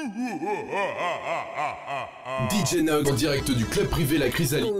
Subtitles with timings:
[2.50, 4.72] DJ Nog en direct du club privé La Chrysalide.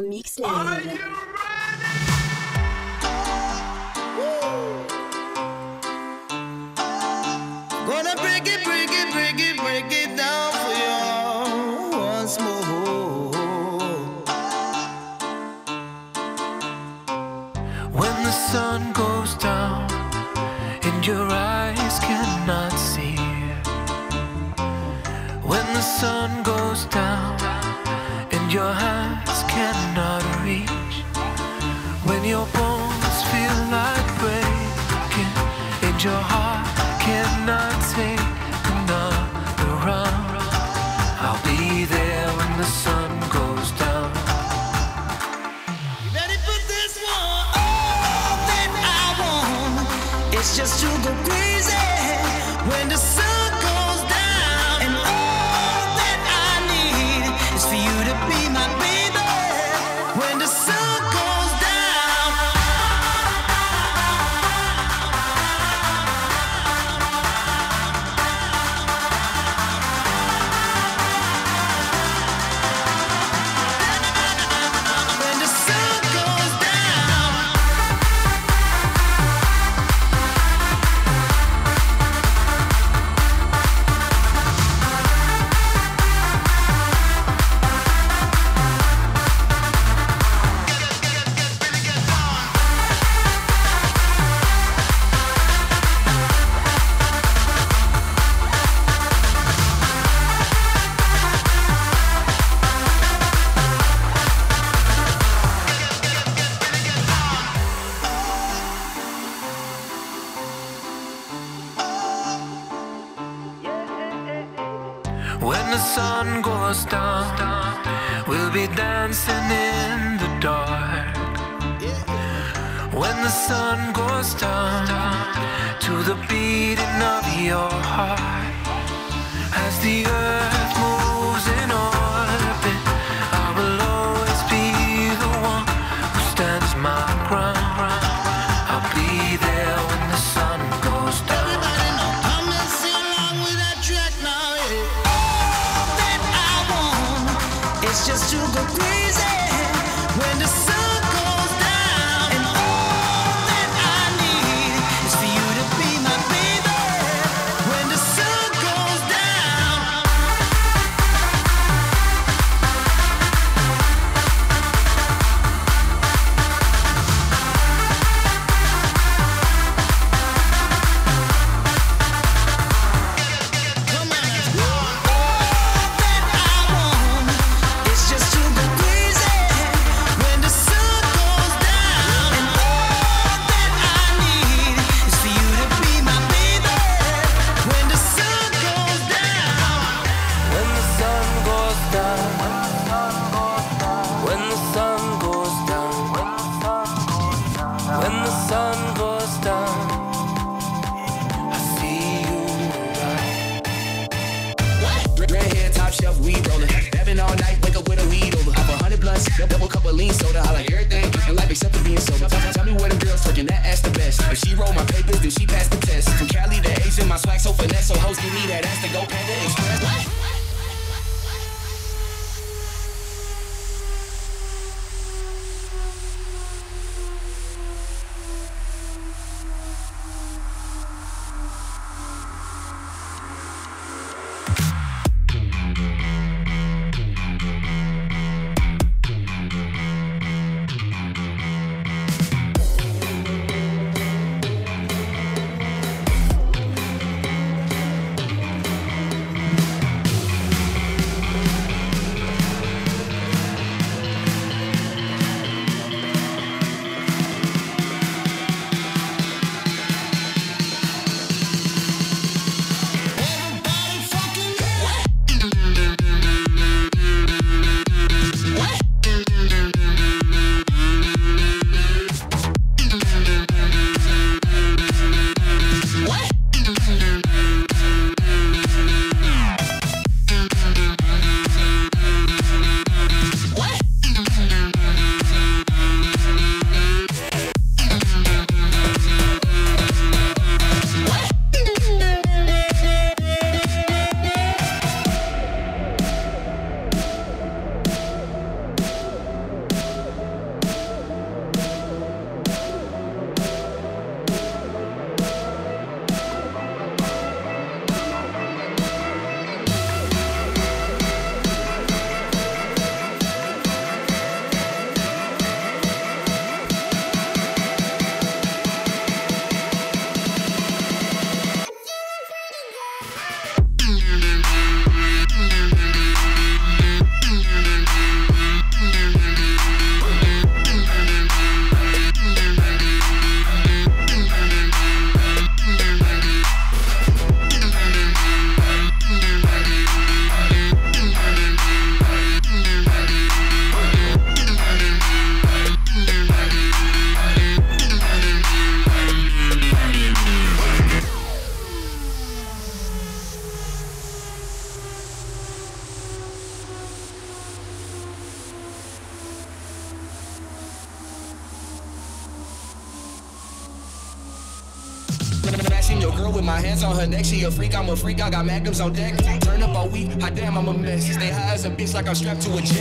[368.51, 369.15] Magnums on deck.
[369.41, 371.07] Turn up all week, hot damn, I'm a mess.
[371.07, 372.80] Stay high as a bitch like I'm strapped to a jet,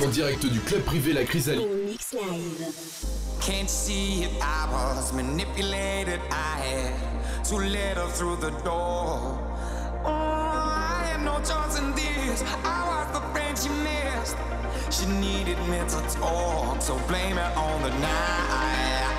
[0.00, 1.98] en direct du club privé La Chrysalide.
[3.40, 6.20] Can't see it, I was manipulated.
[6.30, 9.38] I had to let her through the door.
[10.04, 12.42] Oh, I had no choice in this.
[12.64, 14.36] I was the friend she missed.
[14.90, 19.12] She needed me to talk, so blame it on the night.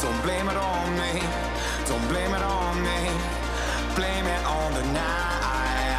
[0.00, 1.22] Don't blame it on me.
[1.88, 3.10] Don't blame it on me.
[3.96, 5.90] Blame it on the night.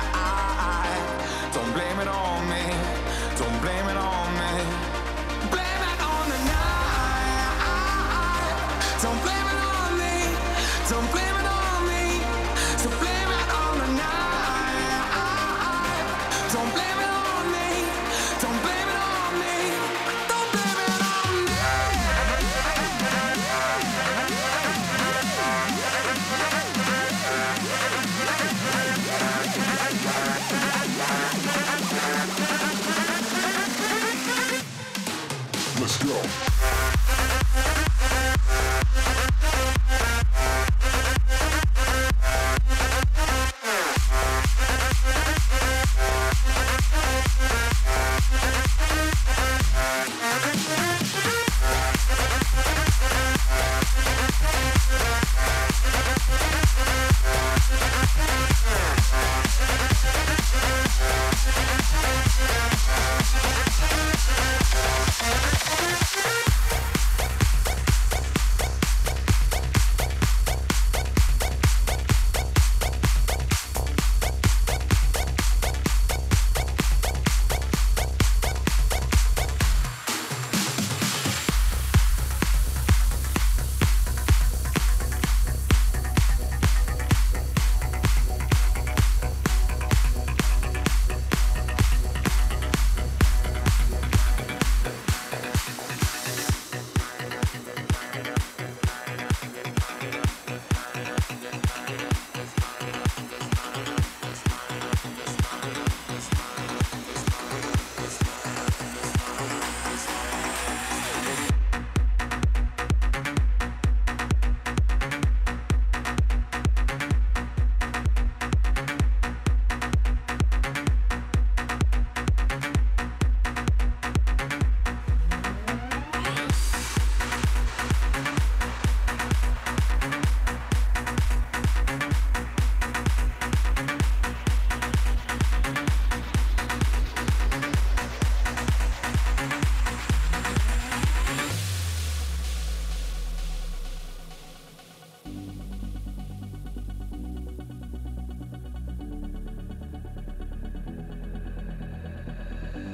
[1.53, 3.04] Don't blame it on me.
[3.37, 4.94] Don't blame it on me.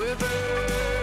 [0.00, 0.99] We're burning.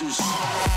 [0.00, 0.71] All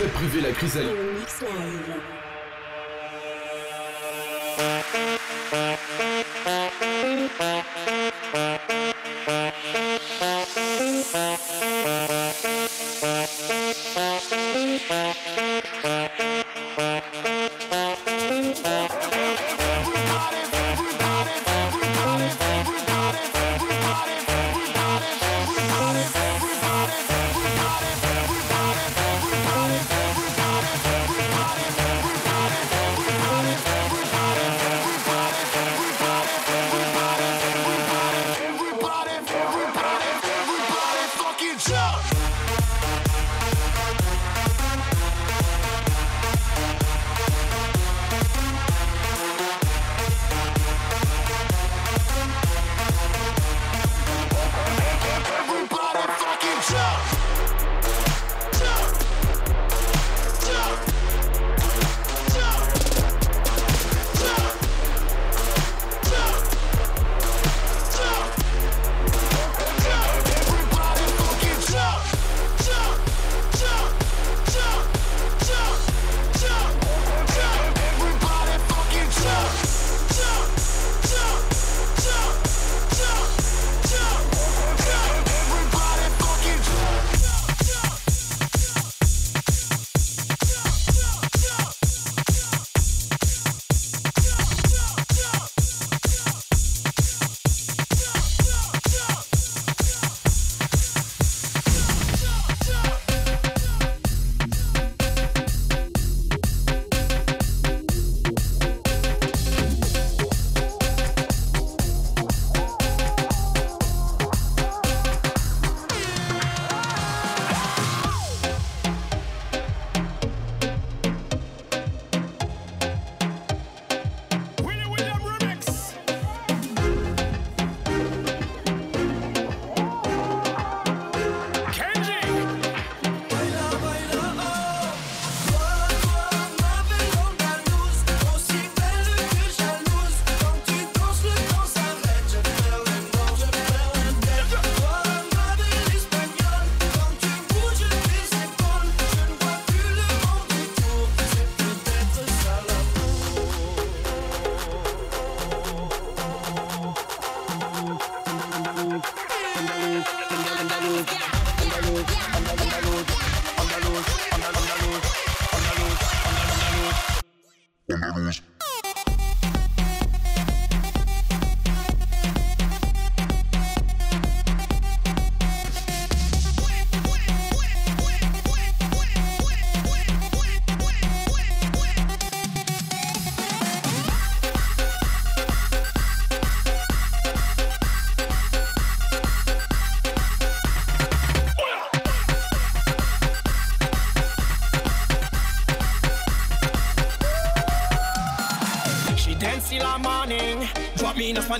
[0.00, 0.12] bouncers.
[0.12, 2.19] privé La Chrysalide.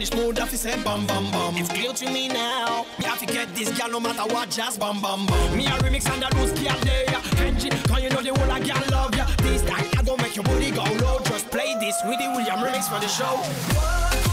[0.07, 1.57] Spanish mood, that he said bum bum bum.
[1.59, 2.87] It's clear to me now.
[2.99, 5.57] Me have to get this girl no matter what, just bum bum bum.
[5.57, 7.05] Me a remix and a loose girl there.
[7.37, 9.27] Kenji, can you know the whole I girl love ya?
[9.43, 11.21] This time I go make your booty go low.
[11.25, 14.30] Just play this with the William remix for the show.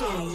[0.00, 0.29] Trumpet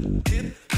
[0.00, 0.69] Hip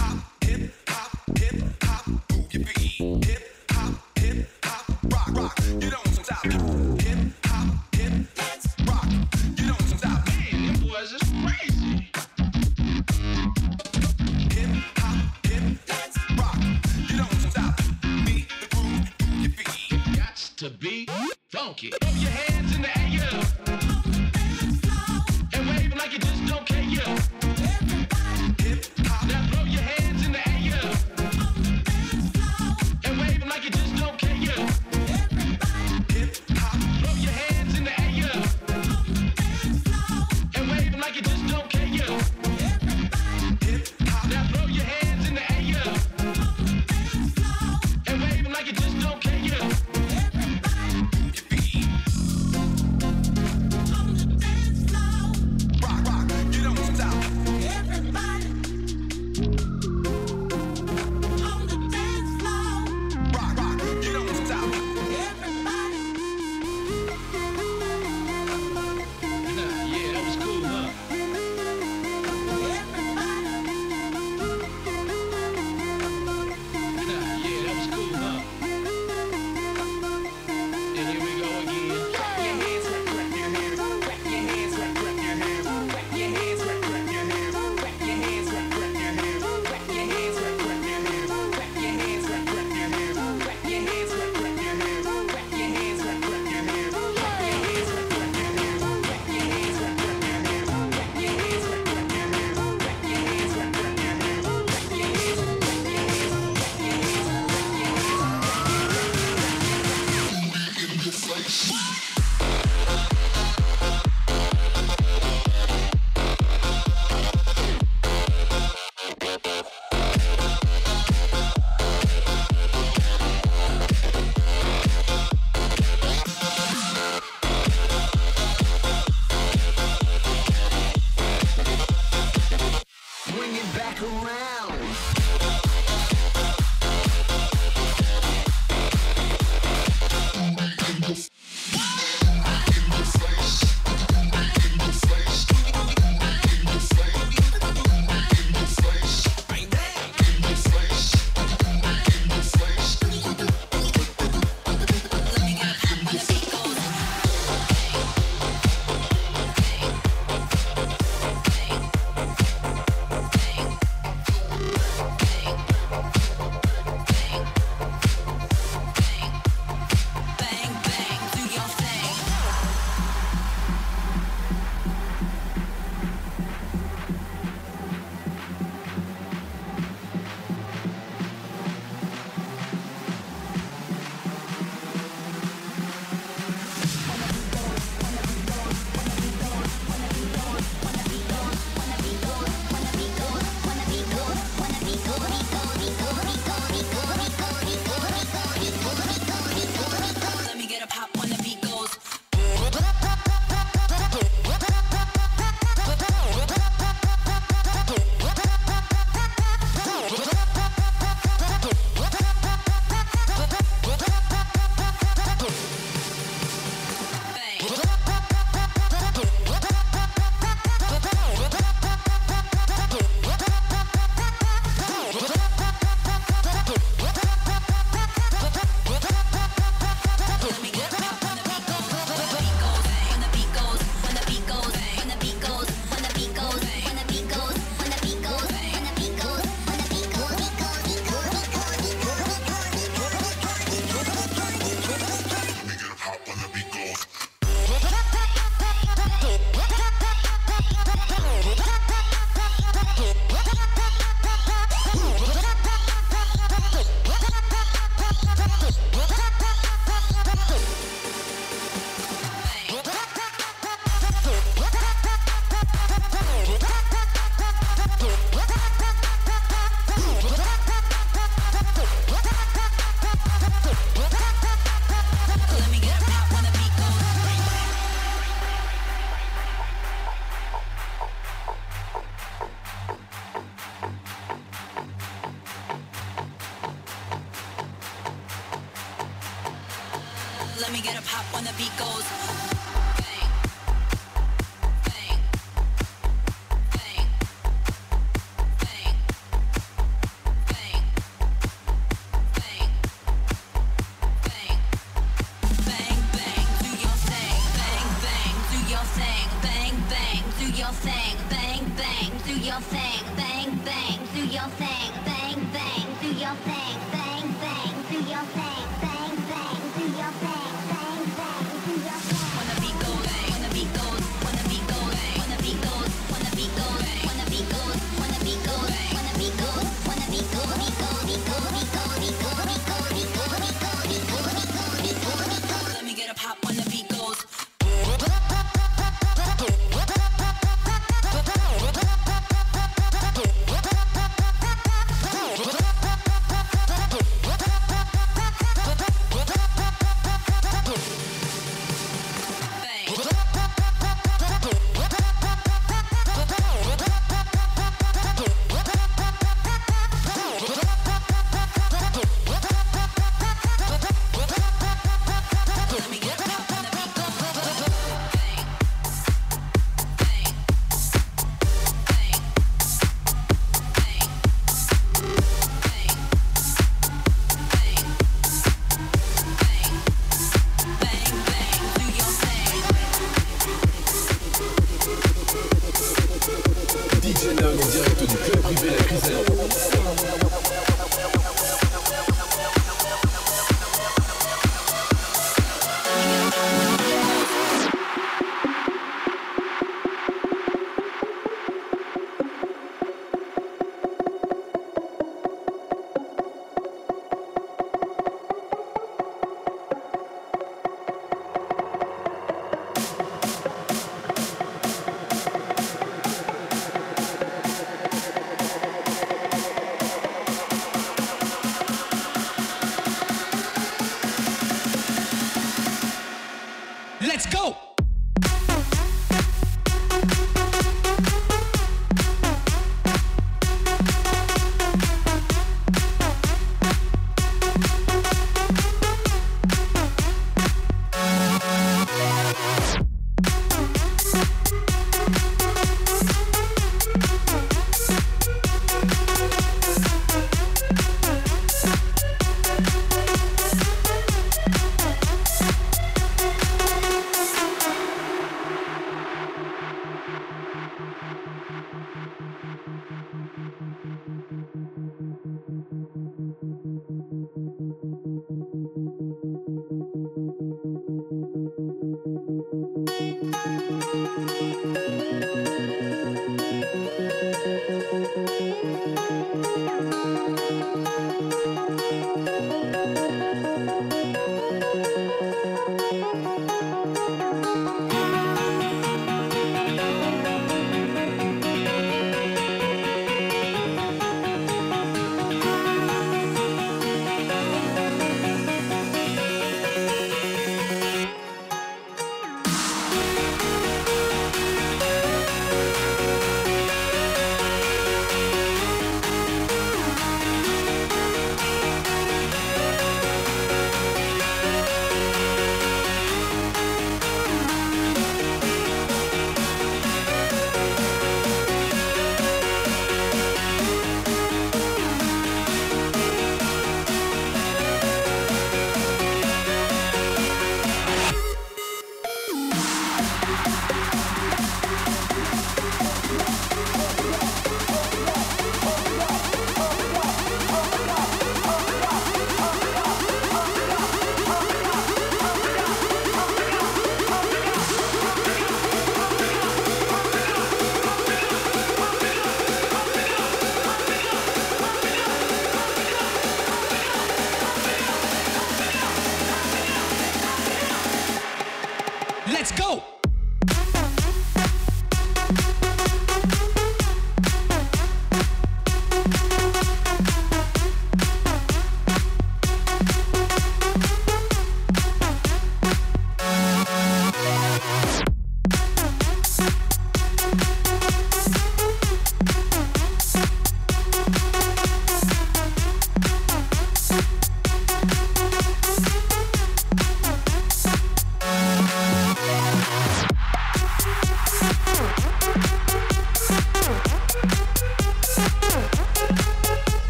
[291.13, 292.62] bang, bang, bang.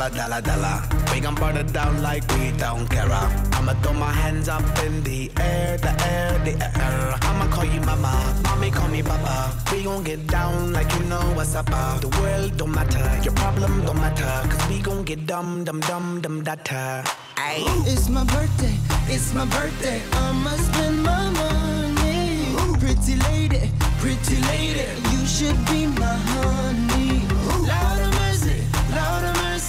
[0.00, 0.82] dollar, dollar, dollar.
[1.12, 3.10] We gon' burn it down like we don't care.
[3.12, 7.14] I'ma throw my hands up in the air, the air, the air.
[7.20, 8.12] I'ma call you mama,
[8.44, 9.52] mommy call me papa.
[9.72, 11.68] We gon' get down like you know what's up.
[11.70, 11.98] uh.
[11.98, 14.48] The world don't matter, your problem don't matter.
[14.48, 17.04] Cause we gon' get dumb, dumb, dumb, dumb, data.
[17.36, 17.64] Ayy.
[17.86, 18.76] It's my birthday,
[19.08, 20.00] it's my birthday.
[20.12, 22.54] I'ma spend my money.
[22.80, 27.20] Pretty lady, pretty lady, you should be my honey.
[27.66, 27.99] Mercy,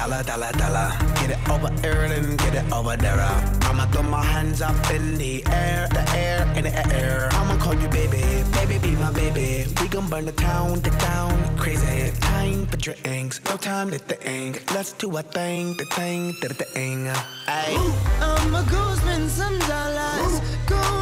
[0.00, 0.88] dollar, dollar, dollar.
[1.16, 3.20] Get it over here and get it over there.
[3.68, 7.28] I'ma throw my hands up in the air, the air, in the air.
[7.32, 8.24] I'ma call you baby,
[8.56, 9.66] baby, be my baby.
[9.80, 12.12] We gon' burn the town, the town, crazy.
[12.20, 14.72] Time for drinks, no time to think.
[14.74, 17.10] Let's do a thing, the thing, the thing.
[17.46, 20.40] I'ma go spend some dollars.
[20.66, 20.99] Go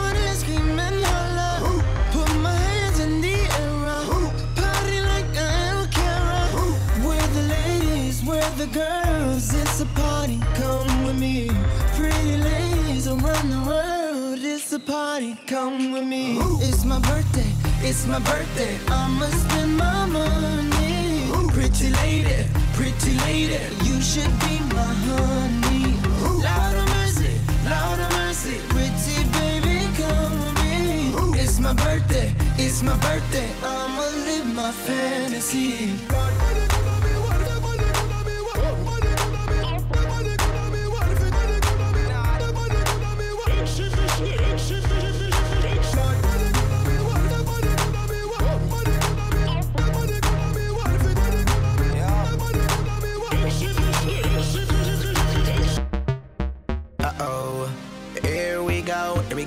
[8.56, 9.54] ladies, girls.
[9.54, 11.50] It's a party, come with me.
[11.96, 14.38] Pretty ladies around the world.
[14.40, 16.38] It's a party, come with me.
[16.60, 17.50] It's my birthday,
[17.80, 18.78] it's my birthday.
[18.88, 21.30] I'ma spend my money.
[21.52, 25.96] Pretty lady, pretty lady, you should be my honey.
[26.22, 27.34] Lord of mercy,
[27.68, 31.40] Lord of mercy, pretty baby, come with me.
[31.40, 33.50] It's my birthday, it's my birthday.
[33.62, 35.98] I'ma live my fantasy.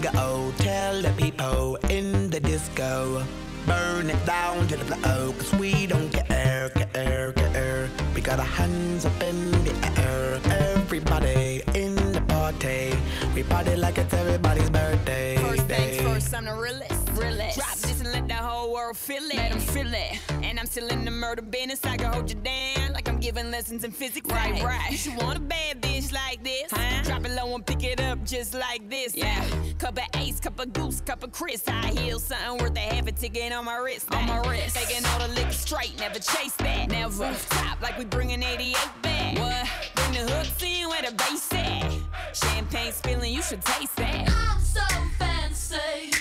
[0.01, 3.23] Tell the people in the disco,
[3.67, 7.89] burn it down to the floor, cause we don't care, care, care.
[8.15, 10.41] We got our hands up in the air,
[10.73, 12.95] everybody in the party.
[13.35, 15.37] We party like it's everybody's birthday.
[15.37, 17.09] First things first, I'm the realest.
[17.11, 17.57] realest.
[17.59, 19.35] Drop this and let the whole world feel it.
[19.35, 20.19] Let them feel it.
[20.43, 21.79] And I'm still in the murder business.
[21.85, 22.90] I can hold you down
[23.21, 24.29] giving lessons in physics.
[24.29, 24.91] Right, right.
[24.91, 26.63] You should want a bad bitch like this.
[26.71, 27.03] Huh?
[27.03, 29.15] Drop it low and pick it up just like this.
[29.15, 29.45] Yeah.
[29.77, 31.63] Cup of ace, cup of goose, cup of Cris.
[31.67, 34.13] High heels, something worth a half a ticket on my wrist.
[34.13, 34.75] On my wrist.
[34.75, 36.89] Taking all the liquor straight, never chase that.
[36.89, 37.33] Never.
[37.49, 39.37] Top like we bringing 88 back.
[39.37, 39.67] What?
[39.95, 41.91] Bring the hooks in where the bass at.
[42.33, 44.29] Champagne spilling, you should taste that.
[44.29, 44.81] I'm so
[45.19, 46.11] fancy.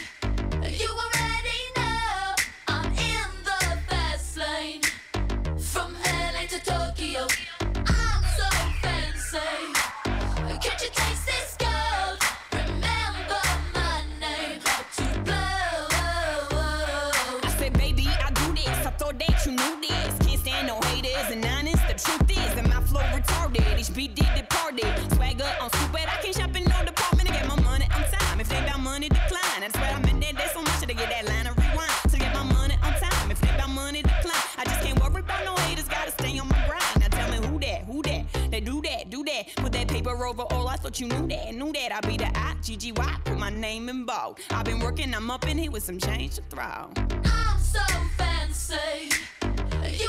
[0.62, 1.19] You already
[40.30, 40.68] overall.
[40.68, 41.92] I thought you knew that, knew that.
[41.92, 42.54] I'd be the I,
[43.24, 44.38] put my name in ball.
[44.50, 46.90] I've been working, I'm up in here with some change to throw.
[47.24, 47.80] I'm so
[48.16, 49.10] fancy.
[49.82, 50.08] You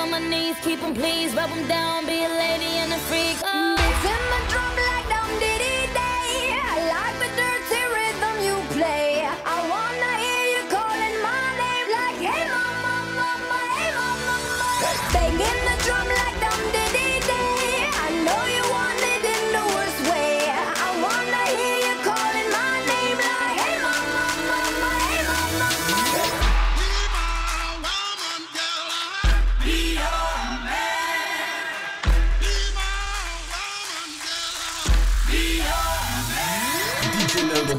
[0.00, 3.36] on my knees, keep them please, rub them down, be a lady and a freak.
[3.44, 3.76] Oh.
[3.78, 4.89] It's my drum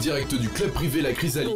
[0.01, 1.55] direct du club privé La Chrysalide.